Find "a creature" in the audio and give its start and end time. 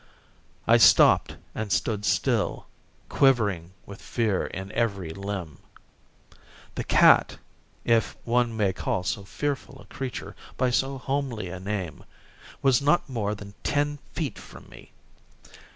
9.79-10.35